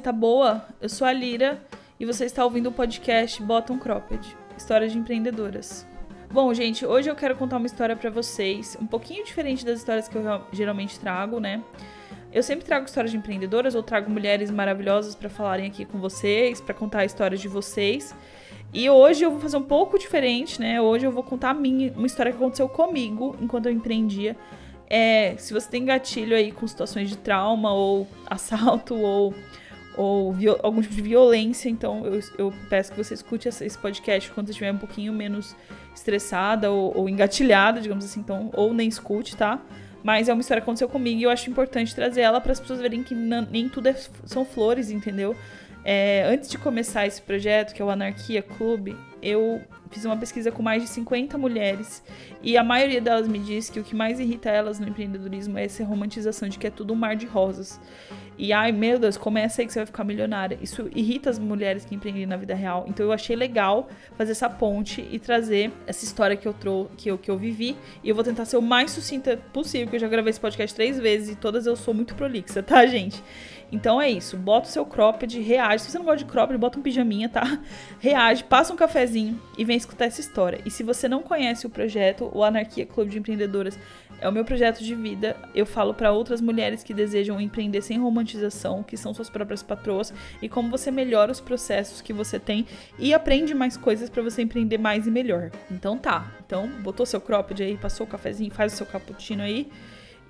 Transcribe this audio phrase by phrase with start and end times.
[0.00, 0.66] tá boa?
[0.80, 1.60] Eu sou a Lira
[2.00, 5.86] e você está ouvindo o podcast Bottom Cropped, histórias de empreendedoras.
[6.30, 10.08] Bom, gente, hoje eu quero contar uma história para vocês, um pouquinho diferente das histórias
[10.08, 11.62] que eu geralmente trago, né?
[12.32, 16.60] Eu sempre trago histórias de empreendedoras ou trago mulheres maravilhosas para falarem aqui com vocês,
[16.60, 18.14] para contar histórias de vocês.
[18.72, 20.80] E hoje eu vou fazer um pouco diferente, né?
[20.80, 24.34] Hoje eu vou contar a minha, uma história que aconteceu comigo enquanto eu empreendia.
[24.88, 29.34] É, se você tem gatilho aí com situações de trauma ou assalto ou,
[29.96, 34.46] ou algum tipo de violência, então eu, eu peço que você escute esse podcast quando
[34.46, 35.54] você estiver um pouquinho menos
[35.94, 39.60] estressada ou, ou engatilhada, digamos assim, então, ou nem escute, tá?
[40.02, 42.60] Mas é uma história que aconteceu comigo e eu acho importante trazer ela para as
[42.60, 45.36] pessoas verem que nem tudo é, são flores, entendeu?
[45.84, 50.50] É, antes de começar esse projeto, que é o Anarquia Clube, eu fiz uma pesquisa
[50.50, 52.02] com mais de 50 mulheres
[52.42, 55.64] e a maioria delas me diz que o que mais irrita elas no empreendedorismo é
[55.64, 57.80] essa romantização de que é tudo um mar de rosas.
[58.42, 60.58] E ai, meu Deus, começa aí que você vai ficar milionária.
[60.60, 62.84] Isso irrita as mulheres que empreendem na vida real.
[62.88, 67.08] Então eu achei legal fazer essa ponte e trazer essa história que eu trouxe, que
[67.08, 67.76] eu, que eu vivi.
[68.02, 70.74] E eu vou tentar ser o mais sucinta possível, porque eu já gravei esse podcast
[70.74, 73.22] três vezes e todas eu sou muito prolixa, tá, gente?
[73.70, 75.84] Então é isso, bota o seu cropped, reage.
[75.84, 77.60] Se você não gosta de cropped, bota um pijaminha, tá?
[78.00, 80.60] Reage, passa um cafezinho e vem escutar essa história.
[80.66, 83.78] E se você não conhece o projeto, o Anarquia Clube de Empreendedoras
[84.22, 85.36] é o meu projeto de vida.
[85.52, 90.14] Eu falo para outras mulheres que desejam empreender sem romantização, que são suas próprias patroas,
[90.40, 92.66] e como você melhora os processos que você tem
[92.98, 95.50] e aprende mais coisas para você empreender mais e melhor.
[95.68, 96.32] Então tá.
[96.46, 99.68] Então, botou seu cropped aí, passou o cafezinho, faz o seu cappuccino aí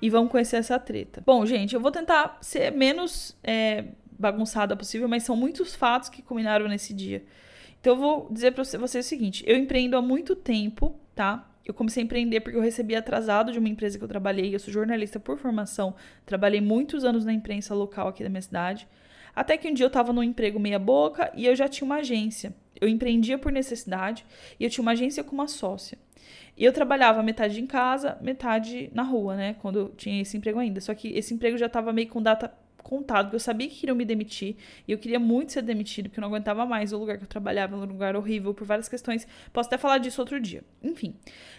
[0.01, 1.21] e vamos conhecer essa treta.
[1.23, 3.85] Bom, gente, eu vou tentar ser menos é,
[4.17, 7.23] bagunçada possível, mas são muitos fatos que culminaram nesse dia.
[7.79, 11.47] Então eu vou dizer para você o seguinte: eu empreendo há muito tempo, tá?
[11.65, 14.53] Eu comecei a empreender porque eu recebi atrasado de uma empresa que eu trabalhei.
[14.53, 18.87] Eu sou jornalista por formação, trabalhei muitos anos na imprensa local aqui da minha cidade.
[19.35, 21.97] Até que um dia eu estava num emprego meia boca e eu já tinha uma
[21.97, 22.53] agência.
[22.79, 24.25] Eu empreendia por necessidade
[24.59, 25.97] e eu tinha uma agência com uma sócia.
[26.55, 29.55] E eu trabalhava metade em casa, metade na rua, né?
[29.55, 30.79] Quando eu tinha esse emprego ainda.
[30.81, 33.95] Só que esse emprego já estava meio com data contado, porque eu sabia que queriam
[33.95, 34.57] me demitir.
[34.87, 37.27] E eu queria muito ser demitido, porque eu não aguentava mais o lugar que eu
[37.27, 39.27] trabalhava, um lugar horrível, por várias questões.
[39.51, 40.63] Posso até falar disso outro dia.
[40.83, 41.15] Enfim.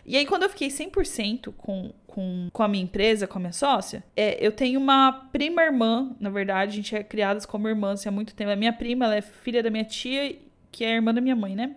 [0.07, 3.53] E aí, quando eu fiquei 100% com, com, com a minha empresa, com a minha
[3.53, 8.07] sócia, é, eu tenho uma prima irmã, na verdade, a gente é criadas como irmãs
[8.07, 8.51] há muito tempo.
[8.51, 10.37] A minha prima, ela é filha da minha tia,
[10.71, 11.75] que é irmã da minha mãe, né?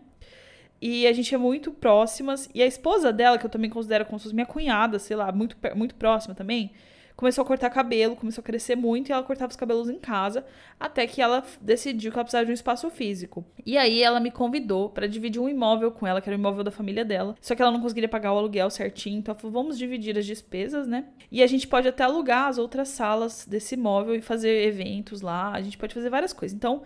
[0.82, 2.50] E a gente é muito próximas.
[2.54, 5.32] E a esposa dela, que eu também considero como se fosse minha cunhada, sei lá,
[5.32, 6.72] muito, muito próxima também,
[7.18, 10.46] começou a cortar cabelo, começou a crescer muito e ela cortava os cabelos em casa,
[10.80, 13.44] até que ela decidiu que ela precisava de um espaço físico.
[13.66, 16.64] E aí ela me convidou para dividir um imóvel com ela, que era o imóvel
[16.64, 17.36] da família dela.
[17.42, 20.26] Só que ela não conseguiria pagar o aluguel certinho, então ela falou: vamos dividir as
[20.26, 21.06] despesas, né?
[21.32, 25.52] E a gente pode até alugar as outras salas desse imóvel e fazer eventos lá,
[25.52, 26.56] a gente pode fazer várias coisas.
[26.56, 26.84] Então,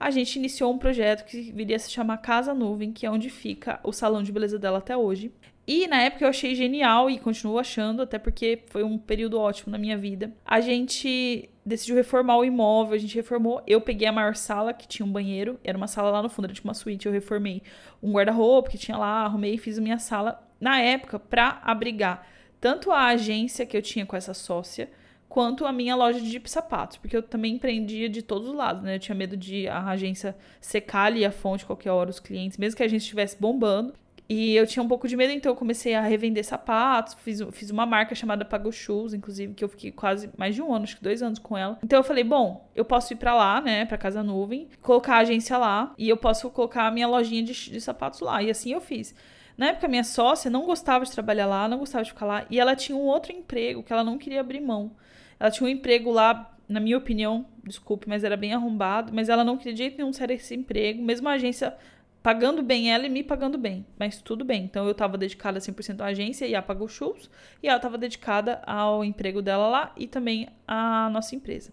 [0.00, 3.28] a gente iniciou um projeto que viria a se chamar Casa Nuvem, que é onde
[3.28, 5.30] fica o salão de beleza dela até hoje.
[5.66, 9.72] E na época eu achei genial e continuo achando, até porque foi um período ótimo
[9.72, 10.32] na minha vida.
[10.44, 13.62] A gente decidiu reformar o imóvel, a gente reformou.
[13.66, 16.44] Eu peguei a maior sala que tinha um banheiro, era uma sala lá no fundo,
[16.44, 17.06] era tipo uma suíte.
[17.06, 17.62] Eu reformei
[18.02, 22.26] um guarda-roupa que tinha lá, arrumei e fiz a minha sala na época para abrigar
[22.60, 24.90] tanto a agência que eu tinha com essa sócia,
[25.28, 28.94] quanto a minha loja de sapatos, porque eu também empreendia de todos os lados, né?
[28.94, 32.76] Eu tinha medo de a agência secar ali a fonte qualquer hora os clientes, mesmo
[32.76, 33.92] que a gente estivesse bombando.
[34.28, 37.70] E eu tinha um pouco de medo, então eu comecei a revender sapatos, fiz, fiz
[37.70, 40.96] uma marca chamada Pago Shoes, inclusive, que eu fiquei quase mais de um ano, acho
[40.96, 41.78] que dois anos com ela.
[41.82, 45.18] Então eu falei, bom, eu posso ir para lá, né, pra Casa Nuvem, colocar a
[45.18, 48.42] agência lá, e eu posso colocar a minha lojinha de, de sapatos lá.
[48.42, 49.14] E assim eu fiz.
[49.58, 52.58] Na época, minha sócia não gostava de trabalhar lá, não gostava de ficar lá, e
[52.58, 54.92] ela tinha um outro emprego que ela não queria abrir mão.
[55.38, 59.44] Ela tinha um emprego lá, na minha opinião, desculpe, mas era bem arrombado, mas ela
[59.44, 61.76] não queria de jeito nenhum sair desse emprego, mesmo a agência
[62.24, 64.64] pagando bem ela e me pagando bem, mas tudo bem.
[64.64, 67.28] Então eu estava dedicada 100% à agência e a Pago Shoes,
[67.62, 71.70] e ela estava dedicada ao emprego dela lá e também à nossa empresa.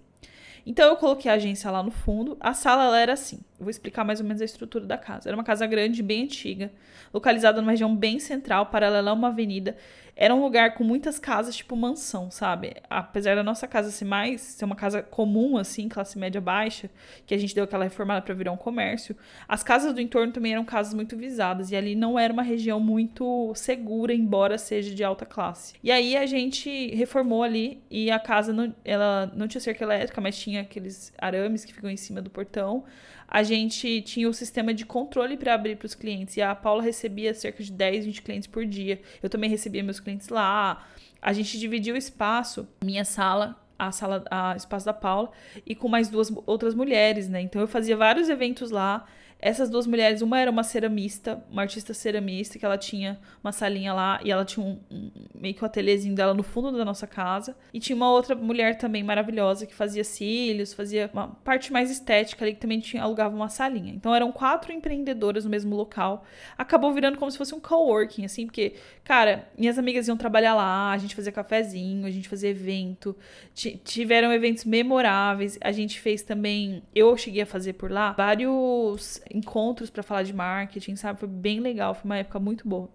[0.65, 2.35] Então eu coloquei a agência lá no fundo.
[2.37, 3.39] A sala ela era assim.
[3.61, 5.29] Vou explicar mais ou menos a estrutura da casa.
[5.29, 6.71] Era uma casa grande, bem antiga,
[7.13, 9.77] localizada numa região bem central, paralela a uma avenida.
[10.15, 12.75] Era um lugar com muitas casas, tipo mansão, sabe?
[12.89, 16.89] Apesar da nossa casa ser mais, ser uma casa comum, assim, classe média baixa,
[17.25, 19.15] que a gente deu aquela reformada para virar um comércio,
[19.47, 21.71] as casas do entorno também eram casas muito visadas.
[21.71, 25.75] E ali não era uma região muito segura, embora seja de alta classe.
[25.83, 30.19] E aí a gente reformou ali e a casa não, ela não tinha cerca elétrica,
[30.19, 32.83] mas tinha aqueles arames que ficam em cima do portão
[33.33, 36.35] a gente tinha o sistema de controle para abrir para os clientes.
[36.35, 39.01] E a Paula recebia cerca de 10, 20 clientes por dia.
[39.23, 40.85] Eu também recebia meus clientes lá.
[41.21, 45.31] A gente dividia o espaço, minha sala, a sala, a espaço da Paula
[45.65, 47.39] e com mais duas outras mulheres, né?
[47.39, 49.07] Então eu fazia vários eventos lá.
[49.41, 53.91] Essas duas mulheres, uma era uma ceramista, uma artista ceramista, que ela tinha uma salinha
[53.91, 57.07] lá e ela tinha um, um meio que um ateliêzinho dela no fundo da nossa
[57.07, 57.55] casa.
[57.73, 62.45] E tinha uma outra mulher também maravilhosa que fazia cílios, fazia uma parte mais estética
[62.45, 63.91] ali que também tinha alugava uma salinha.
[63.91, 66.23] Então eram quatro empreendedoras no mesmo local.
[66.55, 70.91] Acabou virando como se fosse um coworking assim, porque cara, minhas amigas iam trabalhar lá,
[70.91, 73.15] a gente fazia cafezinho, a gente fazia evento,
[73.53, 75.57] tiveram eventos memoráveis.
[75.61, 80.33] A gente fez também, eu cheguei a fazer por lá vários encontros para falar de
[80.33, 81.19] marketing, sabe?
[81.19, 82.89] Foi bem legal, foi uma época muito boa.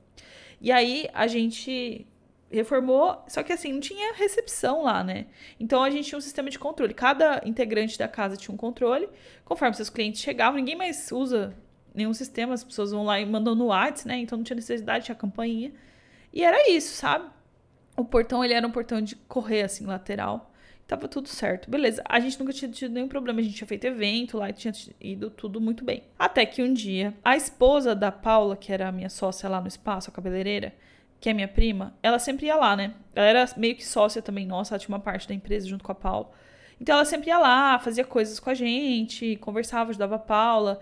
[0.61, 2.06] E aí a gente
[2.50, 5.26] reformou, só que assim, não tinha recepção lá, né?
[5.58, 6.94] Então a gente tinha um sistema de controle.
[6.94, 9.08] Cada integrante da casa tinha um controle.
[9.44, 11.55] Conforme seus clientes chegavam, ninguém mais usa
[11.94, 14.19] nenhum sistema, as pessoas vão lá e mandam no WhatsApp, né?
[14.19, 15.73] Então não tinha necessidade, tinha campainha.
[16.36, 17.30] E era isso, sabe?
[17.96, 20.52] O portão, ele era um portão de correr, assim, lateral.
[20.86, 21.70] Tava tudo certo.
[21.70, 22.02] Beleza.
[22.04, 23.40] A gente nunca tinha tido nenhum problema.
[23.40, 26.02] A gente tinha feito evento lá tinha ido tudo muito bem.
[26.18, 29.66] Até que um dia, a esposa da Paula, que era a minha sócia lá no
[29.66, 30.74] espaço, a cabeleireira,
[31.18, 32.92] que é minha prima, ela sempre ia lá, né?
[33.14, 35.92] Ela era meio que sócia também nossa, ela tinha uma parte da empresa junto com
[35.92, 36.30] a Paula.
[36.78, 40.80] Então ela sempre ia lá, fazia coisas com a gente, conversava, ajudava a Paula.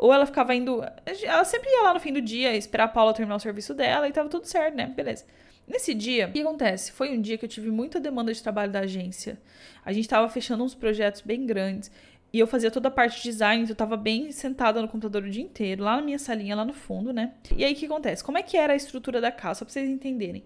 [0.00, 0.82] Ou ela ficava indo.
[1.22, 4.08] Ela sempre ia lá no fim do dia esperar a Paula terminar o serviço dela
[4.08, 4.86] e tava tudo certo, né?
[4.86, 5.26] Beleza.
[5.68, 6.90] Nesse dia, o que acontece?
[6.90, 9.38] Foi um dia que eu tive muita demanda de trabalho da agência.
[9.84, 11.92] A gente estava fechando uns projetos bem grandes.
[12.32, 15.24] E eu fazia toda a parte de design, então eu tava bem sentada no computador
[15.24, 17.34] o dia inteiro, lá na minha salinha, lá no fundo, né?
[17.54, 18.24] E aí o que acontece?
[18.24, 19.58] Como é que era a estrutura da casa?
[19.58, 20.44] Só pra vocês entenderem.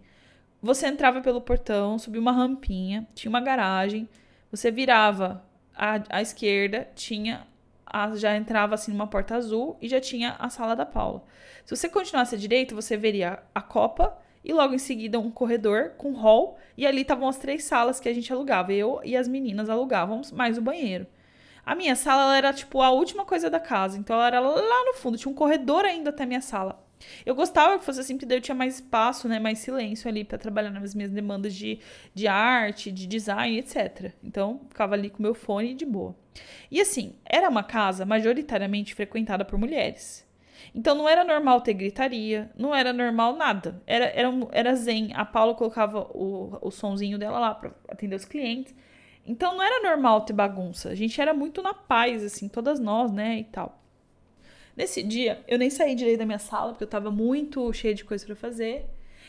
[0.60, 4.08] Você entrava pelo portão, subia uma rampinha, tinha uma garagem,
[4.50, 5.44] você virava
[5.76, 7.46] à, à esquerda, tinha
[7.86, 11.24] a, já entrava assim numa porta azul e já tinha a sala da Paula.
[11.64, 15.92] Se você continuasse à direita, você veria a copa e logo em seguida um corredor
[15.96, 18.72] com hall, e ali estavam as três salas que a gente alugava.
[18.72, 21.06] Eu e as meninas alugávamos mais o banheiro.
[21.64, 24.94] A minha sala era tipo a última coisa da casa, então ela era lá no
[24.94, 26.83] fundo, tinha um corredor ainda até a minha sala.
[27.24, 30.24] Eu gostava que fosse assim, porque daí eu tinha mais espaço, né, mais silêncio ali
[30.24, 31.78] para trabalhar nas minhas demandas de,
[32.14, 34.12] de arte, de design, etc.
[34.22, 36.14] Então, ficava ali com meu fone de boa.
[36.70, 40.24] E assim, era uma casa majoritariamente frequentada por mulheres.
[40.74, 43.80] Então não era normal ter gritaria, não era normal nada.
[43.86, 45.12] Era, era, era zen.
[45.14, 48.74] A Paula colocava o, o sonzinho dela lá para atender os clientes.
[49.26, 50.90] Então não era normal ter bagunça.
[50.90, 53.83] A gente era muito na paz, assim, todas nós, né, e tal.
[54.76, 58.04] Nesse dia, eu nem saí direito da minha sala, porque eu tava muito cheia de
[58.04, 58.86] coisa para fazer.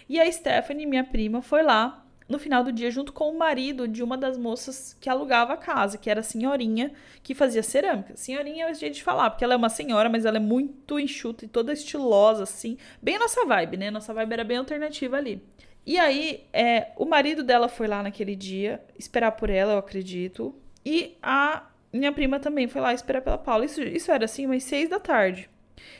[0.09, 3.87] E a Stephanie, minha prima, foi lá no final do dia junto com o marido
[3.87, 8.15] de uma das moças que alugava a casa, que era a senhorinha que fazia cerâmica.
[8.15, 10.99] Senhorinha é o jeito de falar, porque ela é uma senhora, mas ela é muito
[10.99, 12.77] enxuta e toda estilosa, assim.
[13.01, 13.91] Bem a nossa vibe, né?
[13.91, 15.41] Nossa vibe era bem alternativa ali.
[15.85, 20.55] E aí, é, o marido dela foi lá naquele dia esperar por ela, eu acredito.
[20.83, 23.65] E a minha prima também foi lá esperar pela Paula.
[23.65, 25.49] Isso, isso era assim, umas seis da tarde.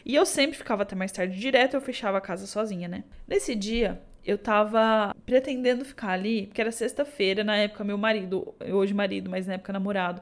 [0.06, 3.04] E eu sempre ficava até mais tarde direto, eu fechava a casa sozinha, né?
[3.28, 8.94] Nesse dia, eu tava pretendendo ficar ali, porque era sexta-feira, na época meu marido, hoje
[8.94, 10.22] marido, mas na época namorado,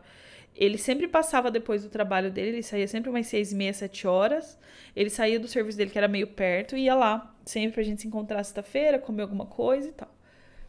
[0.56, 4.06] ele sempre passava depois do trabalho dele, ele saía sempre umas seis e meia, sete
[4.08, 4.60] horas,
[4.96, 8.01] ele saía do serviço dele, que era meio perto, e ia lá, sempre pra gente
[8.01, 10.13] se encontrar sexta-feira, comer alguma coisa e tal.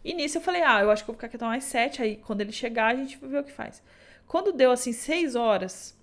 [0.05, 2.17] E nisso eu falei, ah, eu acho que vou ficar aqui até umas sete, aí
[2.17, 3.83] quando ele chegar a gente ver o que faz.
[4.27, 5.97] Quando deu, assim, seis horas,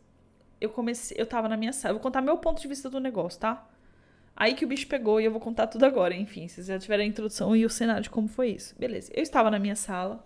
[0.60, 3.00] eu comecei, eu tava na minha sala, eu vou contar meu ponto de vista do
[3.00, 3.68] negócio, tá?
[4.36, 6.16] Aí que o bicho pegou e eu vou contar tudo agora.
[6.16, 8.76] Enfim, vocês já tiveram a introdução e o cenário de como foi isso.
[8.78, 9.12] Beleza.
[9.14, 10.26] Eu estava na minha sala.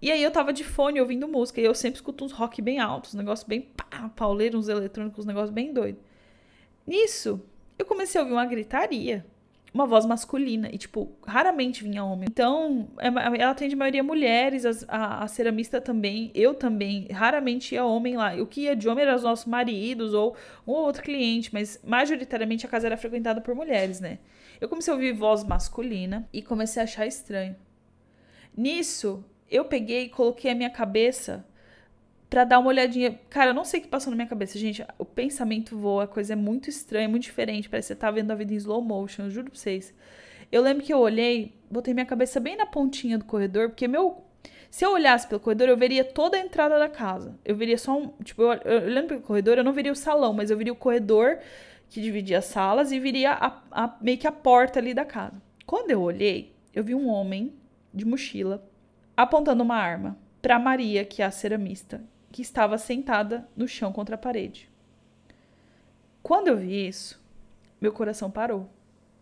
[0.00, 1.60] E aí eu tava de fone ouvindo música.
[1.60, 5.28] E eu sempre escuto uns rock bem altos, negócio bem pá, pauleiro, uns eletrônicos, um
[5.28, 5.98] negócio bem doido.
[6.86, 7.40] Nisso,
[7.78, 9.24] eu comecei a ouvir uma gritaria
[9.72, 10.68] uma voz masculina.
[10.70, 12.26] E, tipo, raramente vinha homem.
[12.30, 17.08] Então, é ela atende a maioria mulheres, a, a, ceramista também, eu também.
[17.10, 18.34] Raramente ia homem lá.
[18.34, 20.36] O que ia de homem eram os nossos maridos ou
[20.66, 24.18] um ou outro cliente, mas majoritariamente a casa era frequentada por mulheres, né?
[24.60, 27.56] Eu comecei a ouvir voz masculina e comecei a achar estranho.
[28.56, 31.44] Nisso, eu peguei e coloquei a minha cabeça
[32.32, 33.20] para dar uma olhadinha.
[33.28, 34.82] Cara, eu não sei o que passou na minha cabeça, gente.
[34.98, 37.68] O pensamento voa, a coisa é muito estranha, muito diferente.
[37.68, 39.92] Parece que você tá vendo a vida em slow motion, eu juro pra vocês.
[40.50, 44.24] Eu lembro que eu olhei, botei minha cabeça bem na pontinha do corredor, porque meu.
[44.70, 47.38] Se eu olhasse pelo corredor, eu veria toda a entrada da casa.
[47.44, 48.08] Eu veria só um.
[48.24, 50.76] Tipo, eu, eu olhando pelo corredor, eu não veria o salão, mas eu veria o
[50.76, 51.38] corredor
[51.90, 55.36] que dividia as salas e viria a, a, meio que a porta ali da casa.
[55.66, 57.52] Quando eu olhei, eu vi um homem
[57.92, 58.66] de mochila
[59.14, 64.14] apontando uma arma para Maria, que é a ceramista, que estava sentada no chão contra
[64.14, 64.68] a parede.
[66.22, 67.22] Quando eu vi isso,
[67.80, 68.68] meu coração parou.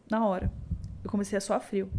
[0.08, 0.50] Na hora.
[1.02, 1.90] Eu comecei a suar frio.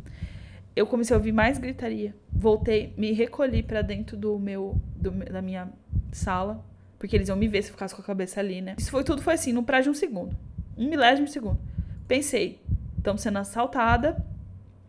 [0.76, 2.16] eu comecei a ouvir mais gritaria.
[2.32, 5.72] Voltei, me recolhi para dentro do meu do, da minha
[6.12, 6.64] sala,
[6.98, 8.76] porque eles iam me ver se eu ficasse com a cabeça ali, né?
[8.78, 10.36] Isso foi tudo foi assim, no prazo de um segundo.
[10.78, 11.60] Um milésimo de segundo.
[12.08, 12.62] Pensei,
[12.98, 14.24] estamos sendo assaltada.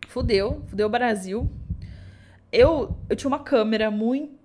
[0.07, 1.49] Fudeu, fudeu o Brasil.
[2.51, 4.42] Eu, eu tinha uma câmera muito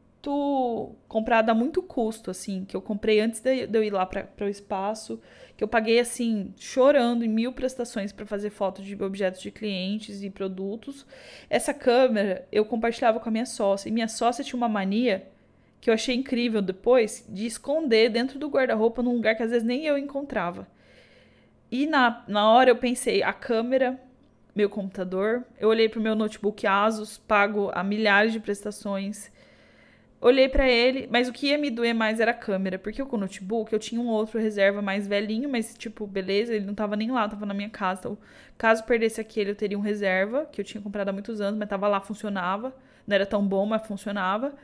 [1.09, 4.49] comprada a muito custo, assim, que eu comprei antes de, eu ir lá para o
[4.49, 5.21] espaço,
[5.57, 10.23] que eu paguei assim, chorando em mil prestações para fazer fotos de objetos de clientes
[10.23, 11.07] e produtos.
[11.49, 15.29] Essa câmera eu compartilhava com a minha sócia, e minha sócia tinha uma mania
[15.81, 19.67] que eu achei incrível depois de esconder dentro do guarda-roupa num lugar que às vezes
[19.67, 20.67] nem eu encontrava.
[21.71, 24.01] E na, na hora eu pensei, a câmera,
[24.55, 29.31] meu computador, eu olhei para o meu notebook Asus, pago a milhares de prestações.
[30.21, 33.07] Olhei para ele, mas o que ia me doer mais era a câmera, porque eu
[33.07, 36.75] com o notebook eu tinha um outro reserva mais velhinho, mas tipo, beleza, ele não
[36.75, 38.01] tava nem lá, tava na minha casa.
[38.01, 38.19] Então,
[38.57, 41.69] caso perdesse aquele, eu teria um reserva, que eu tinha comprado há muitos anos, mas
[41.69, 42.75] tava lá, funcionava.
[43.07, 44.55] Não era tão bom, mas funcionava.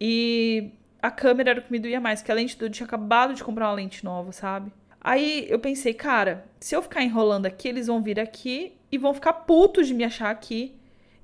[0.00, 0.70] E
[1.02, 3.34] a câmera era o que me doía mais, porque a lente do eu tinha acabado
[3.34, 4.72] de comprar uma lente nova, sabe?
[5.00, 9.14] Aí eu pensei, cara, se eu ficar enrolando aqui, eles vão vir aqui e vão
[9.14, 10.74] ficar putos de me achar aqui.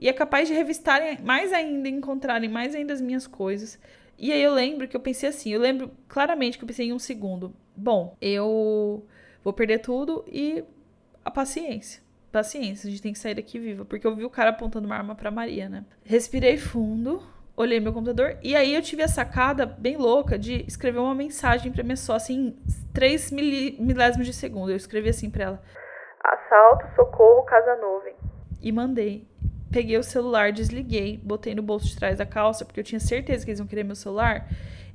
[0.02, 3.78] E é capaz de revistarem mais ainda, encontrarem mais ainda as minhas coisas.
[4.18, 6.92] E aí eu lembro que eu pensei assim, eu lembro claramente que eu pensei em
[6.92, 7.54] um segundo.
[7.76, 9.06] Bom, eu
[9.44, 10.64] vou perder tudo e
[11.24, 12.02] a paciência.
[12.32, 13.84] Paciência, a gente tem que sair daqui viva.
[13.84, 15.84] Porque eu vi o cara apontando uma arma pra Maria, né?
[16.02, 17.22] Respirei fundo,
[17.56, 21.70] olhei meu computador e aí eu tive a sacada bem louca de escrever uma mensagem
[21.70, 22.56] para minha sócia em
[22.92, 23.30] 3
[23.78, 24.72] milésimos de segundo.
[24.72, 25.62] Eu escrevi assim para ela:
[26.24, 28.14] Assalto, socorro, casa nuvem.
[28.60, 29.30] E mandei.
[29.72, 33.42] Peguei o celular, desliguei, botei no bolso de trás da calça, porque eu tinha certeza
[33.42, 34.46] que eles iam querer meu celular.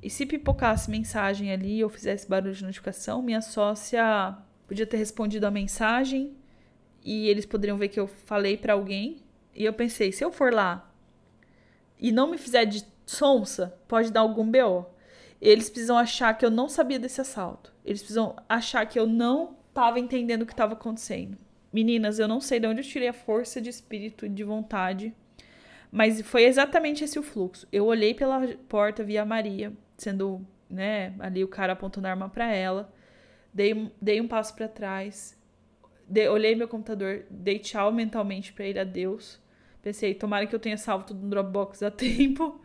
[0.03, 5.47] E se pipocasse mensagem ali ou fizesse barulho de notificação, minha sócia podia ter respondido
[5.47, 6.37] a mensagem
[7.03, 9.23] e eles poderiam ver que eu falei para alguém.
[9.55, 10.93] E eu pensei, se eu for lá
[11.99, 14.85] e não me fizer de sonsa, pode dar algum BO.
[15.41, 17.73] Eles precisam achar que eu não sabia desse assalto.
[17.83, 21.35] Eles precisam achar que eu não estava entendendo o que estava acontecendo.
[21.71, 25.13] Meninas, eu não sei de onde eu tirei a força de espírito e de vontade,
[25.91, 27.67] mas foi exatamente esse o fluxo.
[27.71, 32.29] Eu olhei pela porta, vi a Maria, sendo, né, ali o cara apontando a arma
[32.29, 32.93] para ela.
[33.53, 35.37] Dei, dei um passo para trás.
[36.07, 39.41] De, olhei meu computador, dei tchau mentalmente para ele, adeus.
[39.81, 42.61] Pensei, tomara que eu tenha salvo tudo no Dropbox a tempo.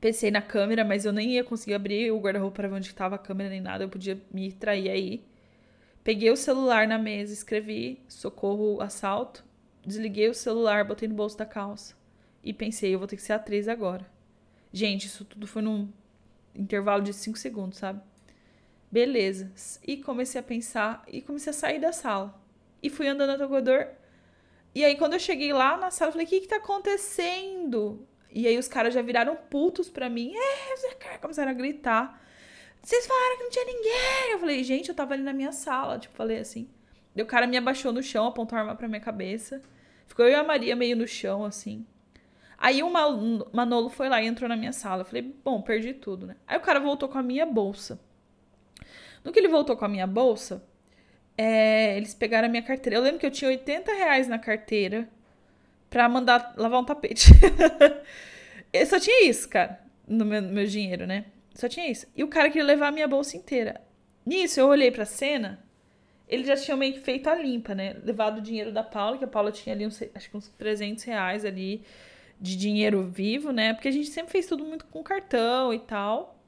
[0.00, 3.16] Pensei na câmera, mas eu nem ia conseguir abrir o guarda-roupa para ver onde estava
[3.16, 3.84] a câmera nem nada.
[3.84, 5.24] Eu podia me trair aí.
[6.06, 9.44] Peguei o celular na mesa, escrevi socorro assalto.
[9.84, 11.96] Desliguei o celular, botei no bolso da calça.
[12.44, 14.08] E pensei, eu vou ter que ser atriz agora.
[14.72, 15.88] Gente, isso tudo foi num
[16.54, 18.00] intervalo de 5 segundos, sabe?
[18.88, 19.50] Beleza.
[19.84, 22.40] E comecei a pensar e comecei a sair da sala.
[22.80, 23.88] E fui andando até o corredor
[24.76, 28.06] e aí, quando eu cheguei lá na sala, eu falei: o que que tá acontecendo?
[28.30, 30.34] E aí, os caras já viraram putos pra mim.
[30.36, 32.22] É, começaram a gritar.
[32.86, 34.30] Vocês falaram que não tinha ninguém.
[34.30, 35.98] Eu falei: gente, eu tava ali na minha sala.
[35.98, 36.70] Tipo, falei assim.
[37.16, 39.60] E o cara me abaixou no chão, apontou a arma pra minha cabeça.
[40.06, 41.84] Ficou eu e a Maria meio no chão, assim.
[42.56, 45.00] Aí o Manolo foi lá e entrou na minha sala.
[45.00, 46.36] Eu falei, bom, perdi tudo, né?
[46.46, 47.98] Aí o cara voltou com a minha bolsa.
[49.24, 50.64] No que ele voltou com a minha bolsa,
[51.36, 52.98] é, eles pegaram a minha carteira.
[52.98, 55.08] Eu lembro que eu tinha 80 reais na carteira
[55.90, 57.32] pra mandar lavar um tapete.
[58.72, 61.24] eu só tinha isso, cara, no meu, no meu dinheiro, né?
[61.56, 62.06] Só tinha isso.
[62.14, 63.80] E o cara queria levar a minha bolsa inteira.
[64.24, 65.64] Nisso, eu olhei pra cena,
[66.28, 67.96] eles já tinham meio que feito a limpa, né?
[68.04, 71.02] Levado o dinheiro da Paula, que a Paula tinha ali, uns, acho que uns 300
[71.04, 71.82] reais ali
[72.40, 73.72] de dinheiro vivo, né?
[73.72, 76.38] Porque a gente sempre fez tudo muito com cartão e tal.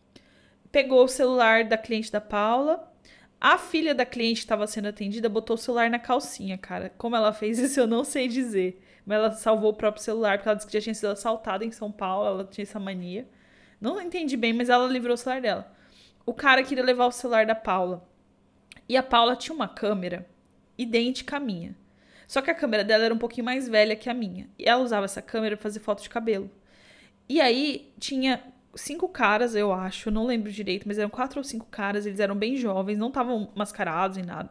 [0.70, 2.92] Pegou o celular da cliente da Paula,
[3.40, 6.92] a filha da cliente estava sendo atendida botou o celular na calcinha, cara.
[6.98, 8.82] Como ela fez isso, eu não sei dizer.
[9.06, 11.70] Mas ela salvou o próprio celular, porque ela disse que já tinha sido assaltada em
[11.70, 13.26] São Paulo, ela tinha essa mania.
[13.80, 15.72] Não entendi bem, mas ela livrou o celular dela.
[16.26, 18.06] O cara queria levar o celular da Paula.
[18.88, 20.26] E a Paula tinha uma câmera
[20.76, 21.76] idêntica à minha.
[22.26, 24.48] Só que a câmera dela era um pouquinho mais velha que a minha.
[24.58, 26.50] E ela usava essa câmera para fazer foto de cabelo.
[27.28, 28.42] E aí tinha
[28.74, 32.36] cinco caras, eu acho, não lembro direito, mas eram quatro ou cinco caras, eles eram
[32.36, 34.50] bem jovens, não estavam mascarados em nada.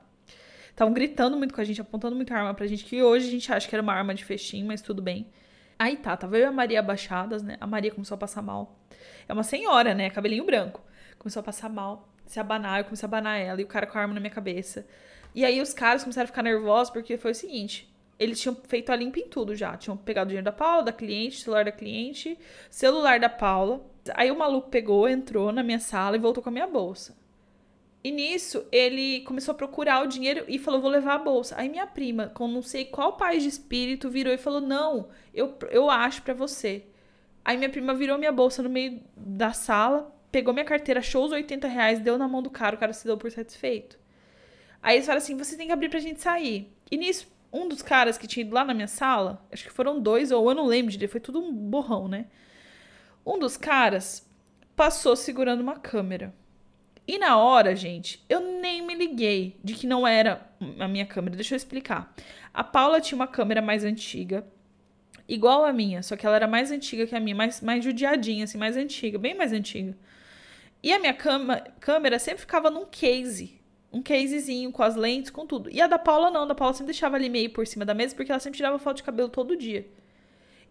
[0.69, 3.51] Estavam gritando muito com a gente, apontando muita arma pra gente, que hoje a gente
[3.51, 5.27] acha que era uma arma de festim, mas tudo bem.
[5.79, 7.57] Aí tá, tava eu e a Maria abaixadas, né?
[7.60, 8.79] A Maria começou a passar mal.
[9.27, 10.10] É uma senhora, né?
[10.10, 10.81] Cabelinho branco.
[11.19, 13.98] Começou a passar mal, se abanar, eu comecei a abanar ela, e o cara com
[13.98, 14.88] a arma na minha cabeça.
[15.36, 18.91] E aí os caras começaram a ficar nervosos, porque foi o seguinte: eles tinham feito
[18.91, 19.77] a limpa em tudo já.
[19.77, 22.38] Tinham pegado o dinheiro da Paula, da cliente, celular da cliente,
[22.69, 23.86] celular da Paula.
[24.15, 27.15] Aí o maluco pegou, entrou na minha sala e voltou com a minha bolsa.
[28.08, 31.56] E nisso, ele começou a procurar o dinheiro e falou: vou levar a bolsa.
[31.58, 35.58] Aí minha prima, com não sei qual paz de espírito, virou e falou: não, eu,
[35.70, 36.86] eu acho para você.
[37.44, 41.34] Aí minha prima virou minha bolsa no meio da sala, pegou minha carteira, achou os
[41.34, 44.00] 80 reais, deu na mão do cara, o cara se deu por satisfeito.
[44.82, 46.74] Aí eles falaram assim: você tem que abrir pra gente sair.
[46.90, 50.00] E nisso, um dos caras que tinha ido lá na minha sala, acho que foram
[50.00, 52.28] dois, ou eu não lembro de foi tudo um borrão, né?
[53.26, 54.26] Um dos caras
[54.78, 56.34] passou segurando uma câmera.
[57.08, 60.46] E na hora, gente, eu nem me liguei de que não era
[60.78, 61.36] a minha câmera.
[61.38, 62.14] Deixa eu explicar.
[62.54, 64.46] A Paula tinha uma câmera mais antiga,
[65.28, 68.44] igual a minha, só que ela era mais antiga que a minha, mais, mais judiadinha,
[68.44, 69.96] assim, mais antiga, bem mais antiga.
[70.84, 73.58] E a minha cama, câmera sempre ficava num case.
[73.92, 75.70] Um casezinho com as lentes, com tudo.
[75.72, 77.94] E a da Paula não, a da Paula sempre deixava ali meio por cima da
[77.94, 79.88] mesa, porque ela sempre tirava foto de cabelo todo dia.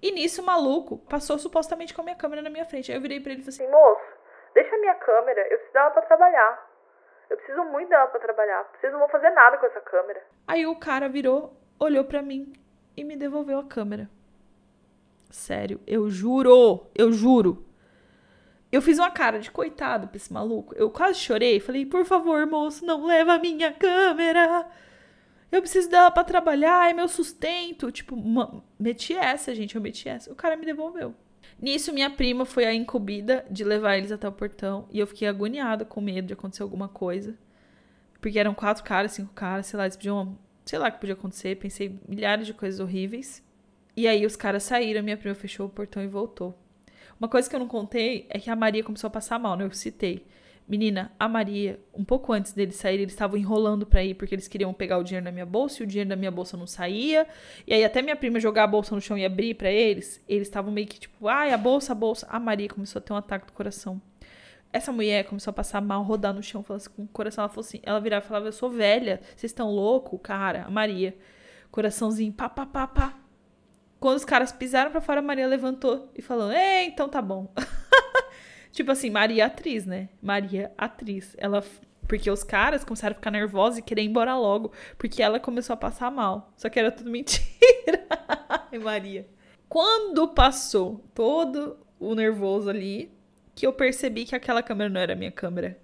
[0.03, 2.93] E nisso o maluco passou supostamente com a minha câmera na minha frente.
[2.93, 4.16] Aí eu virei pra ele e falei assim: moço,
[4.57, 6.67] Deixa a minha câmera, eu preciso dela pra trabalhar.
[7.29, 8.67] Eu preciso muito dela pra trabalhar.
[8.81, 10.25] Vocês não vão fazer nada com essa câmera.
[10.49, 12.55] Aí o cara virou, olhou para mim
[12.97, 14.09] e me devolveu a câmera.
[15.31, 17.67] Sério, eu juro, eu juro.
[18.73, 20.75] Eu fiz uma cara de coitado pra esse maluco.
[20.75, 21.61] Eu quase chorei.
[21.61, 24.67] Falei, por favor, moço, não leva a minha câmera.
[25.53, 27.93] Eu preciso dela para trabalhar, é meu sustento.
[27.93, 28.17] Tipo,
[28.81, 30.33] meti essa, gente, eu meti essa.
[30.33, 31.15] O cara me devolveu.
[31.61, 34.87] Nisso, minha prima foi a incumbida de levar eles até o portão.
[34.91, 37.35] E eu fiquei agoniada, com medo de acontecer alguma coisa.
[38.21, 40.39] Porque eram quatro caras, cinco caras, sei lá, eles podiam.
[40.65, 41.57] Sei lá o que podia acontecer.
[41.57, 43.43] Pensei milhares de coisas horríveis.
[43.97, 46.57] E aí os caras saíram, minha prima fechou o portão e voltou.
[47.19, 49.65] Uma coisa que eu não contei é que a Maria começou a passar mal, né?
[49.65, 50.27] Eu citei.
[50.69, 54.49] Menina, a Maria, um pouco antes deles saírem, eles estavam enrolando para ir porque eles
[54.49, 57.25] queriam pegar o dinheiro da minha bolsa e o dinheiro da minha bolsa não saía.
[57.65, 60.49] E aí até minha prima jogar a bolsa no chão e abrir para eles, eles
[60.49, 62.27] estavam meio que tipo, ai, a bolsa, a bolsa.
[62.29, 64.03] A Maria começou a ter um ataque do coração.
[64.73, 67.65] Essa mulher começou a passar mal, rodar no chão, assim, com o coração, ela falou
[67.65, 70.65] assim, ela virava e falava, eu sou velha, vocês estão louco, cara?
[70.65, 71.17] A Maria,
[71.71, 73.15] coraçãozinho, pá, pá, pá, pá.
[74.01, 77.55] Quando os caras pisaram para fora, a Maria levantou e falou, é, então tá bom.
[78.77, 80.11] Tipo assim, Maria atriz, né?
[80.21, 81.35] Maria atriz.
[81.39, 81.65] Ela.
[82.07, 84.71] Porque os caras começaram a ficar nervosos e querer ir embora logo.
[84.99, 86.53] Porque ela começou a passar mal.
[86.59, 87.41] Só que era tudo mentira.
[88.71, 89.27] Ai, Maria.
[89.67, 93.11] Quando passou todo o nervoso ali,
[93.55, 95.79] que eu percebi que aquela câmera não era minha câmera.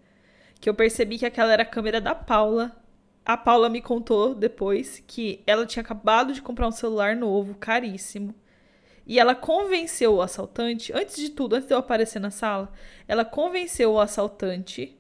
[0.60, 2.76] Que eu percebi que aquela era a câmera da Paula.
[3.24, 8.34] A Paula me contou depois que ela tinha acabado de comprar um celular novo, caríssimo.
[9.06, 12.72] E ela convenceu o assaltante, antes de tudo, antes de eu aparecer na sala,
[13.08, 14.96] ela convenceu o assaltante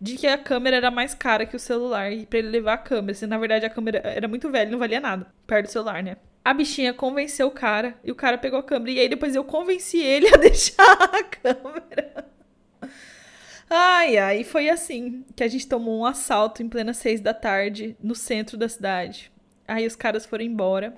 [0.00, 2.78] de que a câmera era mais cara que o celular e para ele levar a
[2.78, 3.14] câmera.
[3.14, 6.16] Se na verdade a câmera era muito velha, não valia nada, perto do celular, né?
[6.44, 8.90] A bichinha convenceu o cara e o cara pegou a câmera.
[8.90, 12.28] E aí depois eu convenci ele a deixar a câmera.
[13.68, 17.96] Ai, ai, foi assim que a gente tomou um assalto em plena seis da tarde
[18.02, 19.32] no centro da cidade.
[19.66, 20.94] Aí os caras foram embora.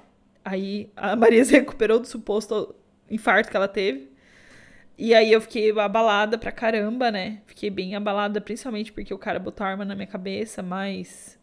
[0.47, 2.73] Aí a Maria se recuperou do suposto
[3.11, 4.13] infarto que ela teve.
[4.97, 7.43] E aí eu fiquei abalada pra caramba, né?
[7.47, 11.37] Fiquei bem abalada, principalmente porque o cara botou arma na minha cabeça, mas.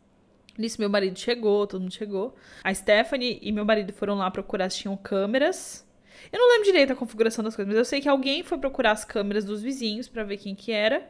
[0.58, 2.34] Nisso meu marido chegou, todo mundo chegou.
[2.64, 5.86] A Stephanie e meu marido foram lá procurar se tinham câmeras.
[6.32, 8.92] Eu não lembro direito a configuração das coisas, mas eu sei que alguém foi procurar
[8.92, 11.10] as câmeras dos vizinhos para ver quem que era.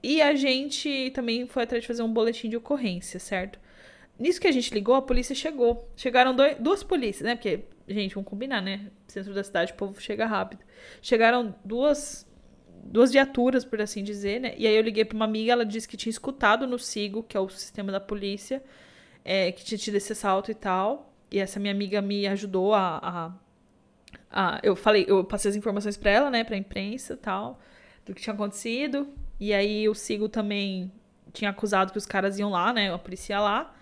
[0.00, 3.58] E a gente também foi atrás de fazer um boletim de ocorrência, certo?
[4.18, 5.90] Nisso que a gente ligou, a polícia chegou.
[5.96, 7.34] Chegaram dois, duas polícias, né?
[7.34, 8.90] Porque, gente, vamos combinar, né?
[9.08, 10.64] Centro da cidade, o povo chega rápido.
[11.02, 12.26] Chegaram duas
[12.84, 14.54] duas viaturas, por assim dizer, né?
[14.58, 17.36] E aí eu liguei para uma amiga, ela disse que tinha escutado no SIGO, que
[17.36, 18.62] é o sistema da polícia,
[19.24, 21.12] é, que tinha tido esse assalto e tal.
[21.30, 23.32] E essa minha amiga me ajudou a,
[24.30, 27.58] a, a eu falei, eu passei as informações para ela, né, para imprensa e tal,
[28.04, 29.08] do que tinha acontecido.
[29.40, 30.92] E aí o SIGO também
[31.32, 33.74] tinha acusado que os caras iam lá, né, a polícia ia lá.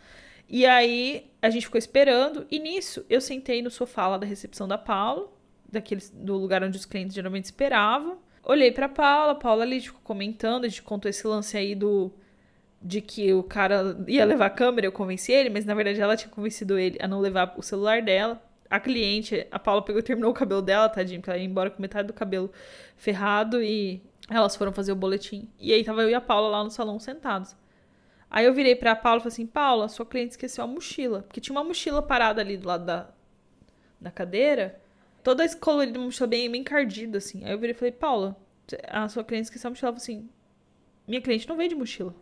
[0.49, 4.69] E aí a gente ficou esperando, e nisso eu sentei no sofá lá da recepção
[4.69, 5.29] da Paula,
[5.71, 8.19] daqueles, do lugar onde os clientes geralmente esperavam.
[8.45, 12.13] Olhei pra Paula, Paula ali ficou comentando, a gente contou esse lance aí do
[12.85, 16.17] de que o cara ia levar a câmera, eu convenci ele, mas na verdade ela
[16.17, 18.43] tinha convencido ele a não levar o celular dela.
[18.69, 21.71] A cliente, a Paula pegou e terminou o cabelo dela, tadinho, porque ela ia embora
[21.71, 22.51] com metade do cabelo
[22.97, 25.49] ferrado e elas foram fazer o boletim.
[25.61, 27.55] E aí tava eu e a Paula lá no salão sentados.
[28.35, 31.21] Aí eu virei pra Paula e falei assim: Paula, sua cliente esqueceu a mochila.
[31.21, 33.11] Porque tinha uma mochila parada ali do lado da,
[34.01, 34.81] da cadeira.
[35.23, 37.45] Toda colorida, uma mochila bem, bem encardida, assim.
[37.45, 38.35] Aí eu virei e falei: Paula,
[38.89, 39.91] a sua cliente esqueceu a mochila.
[39.91, 40.31] Ela falou assim:
[41.07, 42.15] Minha cliente não veio de mochila.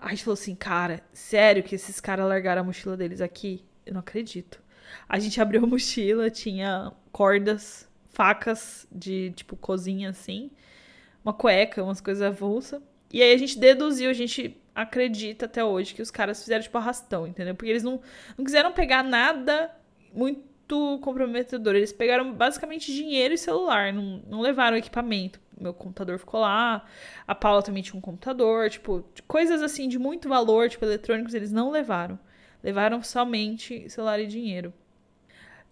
[0.00, 3.64] Aí a gente falou assim: Cara, sério que esses caras largaram a mochila deles aqui?
[3.86, 4.60] Eu não acredito.
[5.08, 10.50] A gente abriu a mochila, tinha cordas facas de, tipo, cozinha, assim.
[11.24, 12.82] Uma cueca, umas coisas avulsa.
[13.12, 16.78] E aí a gente deduziu, a gente acredita até hoje que os caras fizeram, tipo,
[16.78, 17.54] arrastão, entendeu?
[17.54, 18.00] Porque eles não,
[18.36, 19.70] não quiseram pegar nada
[20.14, 21.74] muito comprometedor.
[21.74, 25.40] Eles pegaram basicamente dinheiro e celular, não, não levaram equipamento.
[25.60, 26.84] Meu computador ficou lá,
[27.26, 31.52] a Paula também tinha um computador, tipo, coisas assim de muito valor, tipo, eletrônicos, eles
[31.52, 32.18] não levaram.
[32.62, 34.72] Levaram somente celular e dinheiro.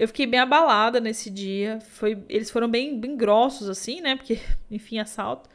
[0.01, 1.79] Eu fiquei bem abalada nesse dia.
[1.91, 4.17] Foi, eles foram bem, bem grossos, assim, né?
[4.17, 5.51] Porque, enfim, assalto.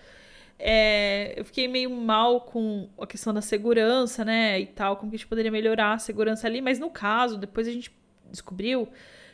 [0.59, 4.59] É, eu fiquei meio mal com a questão da segurança, né?
[4.59, 6.61] E tal, como que a gente poderia melhorar a segurança ali.
[6.61, 7.91] Mas no caso, depois a gente
[8.29, 8.87] descobriu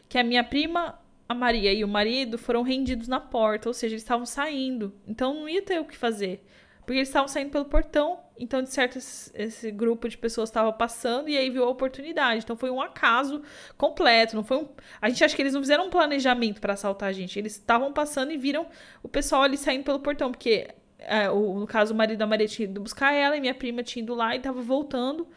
[0.08, 0.98] que a minha prima,
[1.28, 4.94] a Maria e o marido foram rendidos na porta, ou seja, eles estavam saindo.
[5.06, 6.42] Então não ia ter o que fazer.
[6.86, 11.30] Porque eles estavam saindo pelo portão, então, de certo, esse, grupo de pessoas estava passando
[11.30, 12.44] e aí viu a oportunidade.
[12.44, 13.44] Então, foi um acaso
[13.78, 14.36] completo.
[14.36, 14.70] Não foi um...
[15.00, 17.38] A gente acha que eles não fizeram um planejamento para assaltar a gente.
[17.38, 18.66] Eles estavam passando e viram
[19.04, 22.48] o pessoal ali saindo pelo portão, porque, é, o, no caso, o marido da Maria
[22.48, 25.28] tinha ido buscar ela e minha prima tinha ido lá e estava voltando.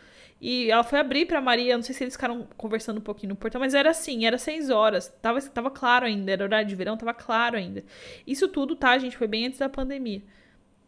[0.41, 3.37] E ela foi abrir pra Maria, não sei se eles ficaram conversando um pouquinho no
[3.37, 5.09] portão, mas era assim, era seis horas.
[5.21, 7.85] Tava, tava claro ainda, era horário de verão, tava claro ainda.
[8.27, 9.17] Isso tudo, tá, gente?
[9.17, 10.23] Foi bem antes da pandemia.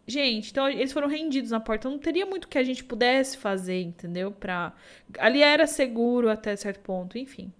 [0.06, 1.90] Gente, então eles foram rendidos na porta.
[1.90, 4.30] Não teria muito que a gente pudesse fazer, entendeu?
[4.30, 4.72] Pra...
[5.18, 7.52] Ali era seguro até certo ponto, enfim.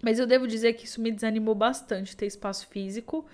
[0.00, 3.26] Mas eu devo dizer que isso me desanimou bastante ter espaço físico.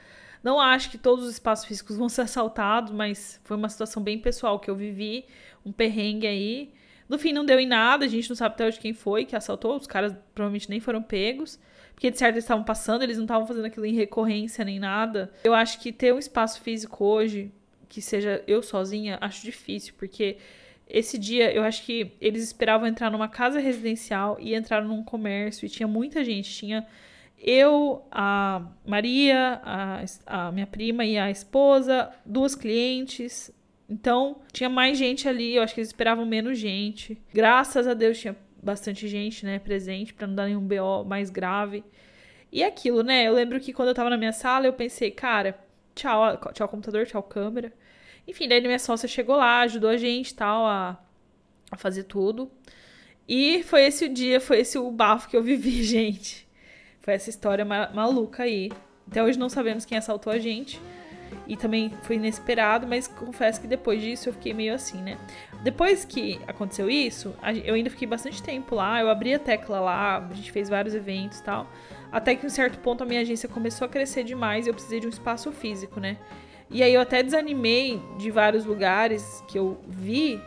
[0.43, 4.19] Não acho que todos os espaços físicos vão ser assaltados, mas foi uma situação bem
[4.19, 5.25] pessoal que eu vivi,
[5.65, 6.73] um perrengue aí.
[7.09, 9.35] No fim não deu em nada, a gente não sabe até hoje quem foi que
[9.35, 11.59] assaltou, os caras provavelmente nem foram pegos,
[11.95, 15.33] porque de certo eles estavam passando, eles não estavam fazendo aquilo em recorrência nem nada.
[15.43, 17.51] Eu acho que ter um espaço físico hoje
[17.89, 20.37] que seja eu sozinha, acho difícil, porque
[20.89, 25.67] esse dia eu acho que eles esperavam entrar numa casa residencial e entraram num comércio
[25.67, 26.51] e tinha muita gente.
[26.51, 26.87] Tinha
[27.39, 33.51] eu, a Maria, a, a minha prima e a esposa, duas clientes.
[33.89, 37.21] Então tinha mais gente ali, eu acho que eles esperavam menos gente.
[37.33, 41.85] Graças a Deus tinha bastante gente, né, presente para não dar nenhum BO mais grave.
[42.51, 43.25] E aquilo, né?
[43.25, 45.59] Eu lembro que quando eu tava na minha sala, eu pensei, cara,
[45.99, 47.73] tchau, tchau computador, tchau câmera.
[48.27, 50.99] Enfim, daí minha sócia chegou lá, ajudou a gente tal a,
[51.71, 52.51] a fazer tudo.
[53.29, 56.49] E foi esse o dia, foi esse o bafo que eu vivi, gente.
[57.01, 58.71] Foi essa história ma maluca aí.
[59.11, 60.81] Até hoje não sabemos quem assaltou a gente.
[61.47, 65.19] E também foi inesperado, mas confesso que depois disso eu fiquei meio assim, né?
[65.63, 67.35] Depois que aconteceu isso,
[67.65, 69.01] eu ainda fiquei bastante tempo lá.
[69.01, 71.67] Eu abri a tecla lá, a gente fez vários eventos e tal.
[72.11, 74.75] Até que em um certo ponto a minha agência começou a crescer demais e eu
[74.75, 76.17] precisei de um espaço físico, né?
[76.71, 80.41] E aí eu até desanimei de vários lugares que eu vi,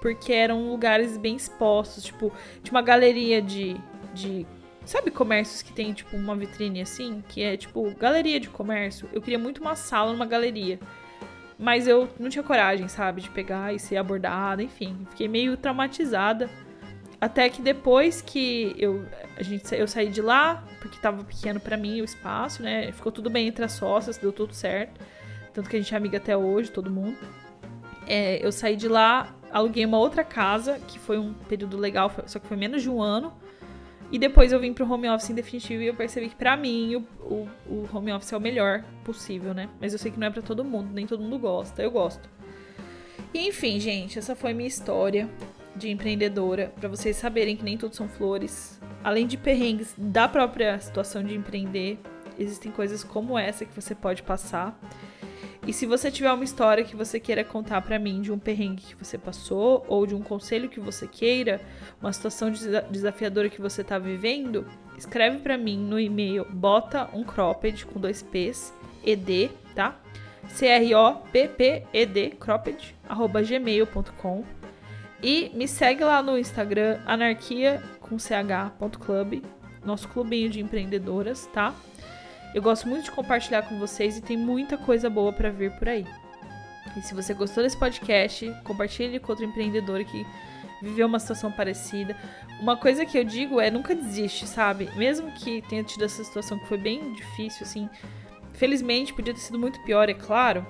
[0.00, 2.32] porque eram lugares bem expostos, tipo,
[2.62, 3.76] tinha uma galeria de,
[4.14, 4.46] de
[4.84, 9.08] sabe comércios que tem tipo uma vitrine assim, que é tipo galeria de comércio.
[9.12, 10.78] Eu queria muito uma sala numa galeria.
[11.58, 16.48] Mas eu não tinha coragem, sabe, de pegar e ser abordada, enfim, fiquei meio traumatizada.
[17.20, 19.04] Até que depois que eu,
[19.36, 22.90] a gente, eu saí de lá, porque tava pequeno para mim o espaço, né?
[22.92, 24.98] Ficou tudo bem entre as sócias, deu tudo certo.
[25.52, 27.18] Tanto que a gente é amiga até hoje, todo mundo.
[28.06, 32.38] É, eu saí de lá, aluguei uma outra casa, que foi um período legal, só
[32.38, 33.32] que foi menos de um ano.
[34.10, 36.96] E depois eu vim pro home office em definitivo e eu percebi que para mim
[36.96, 39.68] o, o, o, home office é o melhor possível, né?
[39.78, 41.82] Mas eu sei que não é para todo mundo, nem todo mundo gosta.
[41.82, 42.28] Eu gosto.
[43.32, 45.28] E enfim, gente, essa foi minha história
[45.76, 48.80] de empreendedora, para vocês saberem que nem tudo são flores.
[49.02, 51.98] Além de perrengues da própria situação de empreender,
[52.38, 54.78] existem coisas como essa que você pode passar.
[55.66, 58.82] E se você tiver uma história que você queira contar para mim de um perrengue
[58.82, 61.60] que você passou ou de um conselho que você queira,
[62.00, 62.50] uma situação
[62.90, 68.22] desafiadora que você tá vivendo, escreve para mim no e-mail bota um cropped com dois
[68.22, 68.72] p's
[69.04, 70.00] ed, tá?
[70.48, 74.59] C R O P P E D cropped arroba gmail.com
[75.22, 78.18] e me segue lá no Instagram, anarquia com
[79.84, 81.74] nosso clubinho de empreendedoras, tá?
[82.54, 85.88] Eu gosto muito de compartilhar com vocês e tem muita coisa boa para vir por
[85.88, 86.04] aí.
[86.96, 90.26] E se você gostou desse podcast, compartilhe com outro empreendedor que
[90.82, 92.16] viveu uma situação parecida.
[92.60, 94.90] Uma coisa que eu digo é nunca desiste, sabe?
[94.96, 97.88] Mesmo que tenha tido essa situação que foi bem difícil, assim.
[98.54, 100.66] Felizmente, podia ter sido muito pior, é claro.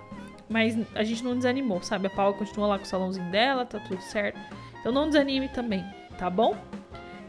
[0.50, 2.08] Mas a gente não desanimou, sabe?
[2.08, 4.38] A Paula continua lá com o salãozinho dela, tá tudo certo.
[4.80, 5.84] Então não desanime também,
[6.18, 6.56] tá bom?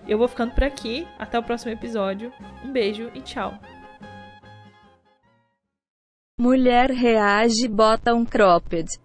[0.07, 1.07] Eu vou ficando por aqui.
[1.19, 2.33] Até o próximo episódio.
[2.65, 3.53] Um beijo e tchau.
[6.39, 8.97] Mulher reage bota um cropped.